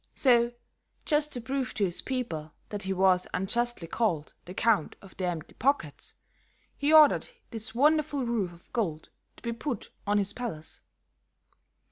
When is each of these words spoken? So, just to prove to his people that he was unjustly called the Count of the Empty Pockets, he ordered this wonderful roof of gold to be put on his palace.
So, 0.15 0.51
just 1.05 1.31
to 1.33 1.41
prove 1.41 1.75
to 1.75 1.85
his 1.85 2.01
people 2.01 2.53
that 2.69 2.81
he 2.81 2.91
was 2.91 3.27
unjustly 3.35 3.87
called 3.87 4.33
the 4.45 4.53
Count 4.55 4.95
of 4.99 5.15
the 5.15 5.25
Empty 5.27 5.53
Pockets, 5.59 6.15
he 6.75 6.91
ordered 6.91 7.29
this 7.51 7.75
wonderful 7.75 8.25
roof 8.25 8.51
of 8.51 8.73
gold 8.73 9.09
to 9.37 9.43
be 9.43 9.53
put 9.53 9.91
on 10.07 10.17
his 10.17 10.33
palace. 10.33 10.81